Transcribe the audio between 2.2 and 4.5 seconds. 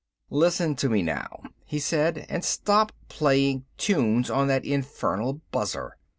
"and stop playing tunes on